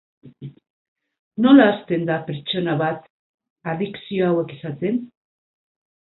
Nola 1.45 1.65
hasten 1.73 2.07
da 2.09 2.15
pertsona 2.29 2.73
bat 2.81 3.05
adikzio 3.73 4.31
hauek 4.31 4.55
izaten? 4.55 4.97